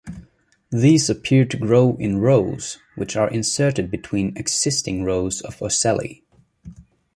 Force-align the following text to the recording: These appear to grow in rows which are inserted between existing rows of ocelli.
These 0.71 1.11
appear 1.11 1.45
to 1.45 1.57
grow 1.57 1.95
in 1.97 2.17
rows 2.21 2.79
which 2.95 3.15
are 3.15 3.29
inserted 3.29 3.91
between 3.91 4.35
existing 4.35 5.03
rows 5.03 5.41
of 5.41 5.61
ocelli. 5.61 6.23